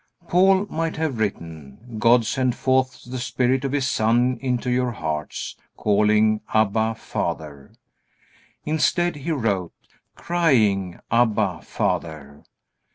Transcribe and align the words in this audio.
Paul 0.27 0.65
might 0.65 0.97
have 0.97 1.19
written, 1.19 1.97
"God 1.99 2.25
sent 2.25 2.55
forth 2.55 3.01
the 3.05 3.19
Spirit 3.19 3.63
of 3.63 3.71
his 3.71 3.87
Son 3.87 4.39
into 4.41 4.71
your 4.71 4.93
hearts, 4.93 5.55
calling 5.77 6.41
Abba, 6.51 6.95
Father." 6.95 7.75
Instead, 8.65 9.17
he 9.17 9.29
wrote, 9.31 9.73
"Crying, 10.15 10.99
Abba, 11.11 11.61
Father." 11.61 12.43